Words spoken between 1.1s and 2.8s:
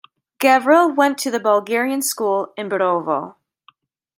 to the Bulgarian school in